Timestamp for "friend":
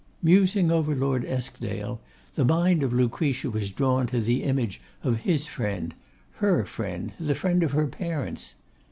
5.45-5.93, 6.65-7.13, 7.35-7.61